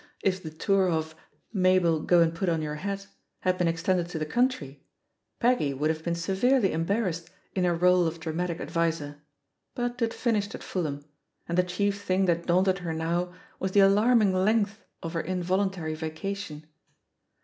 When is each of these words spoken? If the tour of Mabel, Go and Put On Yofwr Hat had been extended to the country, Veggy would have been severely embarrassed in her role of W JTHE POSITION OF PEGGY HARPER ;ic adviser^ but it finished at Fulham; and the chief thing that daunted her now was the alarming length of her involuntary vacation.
If 0.23 0.41
the 0.41 0.49
tour 0.49 0.89
of 0.89 1.13
Mabel, 1.53 1.99
Go 2.01 2.21
and 2.21 2.33
Put 2.33 2.49
On 2.49 2.59
Yofwr 2.61 2.77
Hat 2.77 3.05
had 3.41 3.59
been 3.59 3.67
extended 3.67 4.09
to 4.09 4.17
the 4.17 4.25
country, 4.25 4.83
Veggy 5.39 5.77
would 5.77 5.91
have 5.91 6.03
been 6.03 6.15
severely 6.15 6.71
embarrassed 6.71 7.29
in 7.53 7.65
her 7.65 7.75
role 7.75 8.07
of 8.07 8.19
W 8.19 8.35
JTHE 8.35 8.35
POSITION 8.35 8.41
OF 8.41 8.47
PEGGY 8.47 8.57
HARPER 8.57 8.63
;ic 8.63 9.13
adviser^ 9.13 9.19
but 9.75 10.01
it 10.01 10.13
finished 10.15 10.55
at 10.55 10.63
Fulham; 10.63 11.05
and 11.47 11.55
the 11.55 11.61
chief 11.63 12.01
thing 12.01 12.25
that 12.25 12.47
daunted 12.47 12.79
her 12.79 12.93
now 12.93 13.31
was 13.59 13.73
the 13.73 13.81
alarming 13.81 14.33
length 14.33 14.83
of 15.03 15.13
her 15.13 15.21
involuntary 15.21 15.93
vacation. 15.93 16.65